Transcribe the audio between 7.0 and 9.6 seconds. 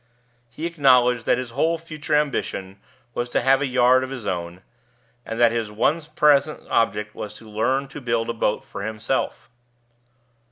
was to learn to build a boat for himself.